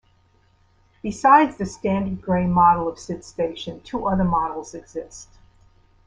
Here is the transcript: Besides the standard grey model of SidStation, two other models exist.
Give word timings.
Besides 1.03 1.57
the 1.57 1.67
standard 1.67 2.23
grey 2.23 2.47
model 2.47 2.87
of 2.87 2.95
SidStation, 2.97 3.83
two 3.83 4.07
other 4.07 4.23
models 4.23 4.73
exist. 4.73 5.29